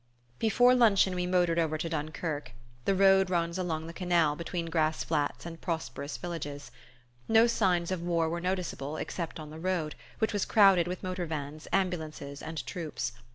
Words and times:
Before 0.39 0.73
luncheon 0.73 1.13
we 1.13 1.27
motored 1.27 1.59
over 1.59 1.77
to 1.77 1.87
Dunkerque. 1.87 2.53
The 2.85 2.95
road 2.95 3.29
runs 3.29 3.59
along 3.59 3.85
the 3.85 3.93
canal, 3.93 4.35
between 4.35 4.65
grass 4.71 5.03
flats 5.03 5.45
and 5.45 5.61
prosperous 5.61 6.17
villages. 6.17 6.71
No 7.27 7.45
signs 7.45 7.91
of 7.91 8.01
war 8.01 8.27
were 8.27 8.41
noticeable 8.41 8.97
except 8.97 9.39
on 9.39 9.51
the 9.51 9.59
road, 9.59 9.93
which 10.17 10.33
was 10.33 10.43
crowded 10.43 10.87
with 10.87 11.03
motor 11.03 11.27
vans, 11.27 11.67
ambulances 11.71 12.41
and 12.41 12.65
troops. 12.65 13.11